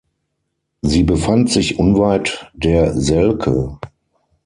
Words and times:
Sie 0.81 1.03
befand 1.03 1.51
sich 1.51 1.77
unweit 1.77 2.49
der 2.55 2.95
Selke. 2.99 3.77